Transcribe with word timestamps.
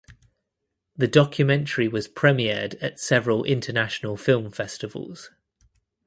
The 0.95 1.07
documentary 1.07 1.87
was 1.87 2.07
premiered 2.07 2.75
at 2.81 2.99
several 2.99 3.43
international 3.43 4.17
film 4.17 4.49
festivals. 4.49 5.29